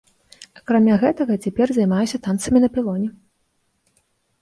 [0.59, 3.15] Акрамя гэтага цяпер займаюся танцамі на пілоне.